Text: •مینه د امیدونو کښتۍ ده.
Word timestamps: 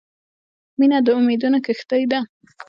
•مینه 0.77 0.97
د 1.05 1.07
امیدونو 1.19 1.57
کښتۍ 1.65 2.03
ده. 2.11 2.19